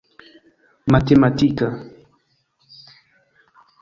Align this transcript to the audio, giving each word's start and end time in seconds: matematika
matematika 0.91 1.67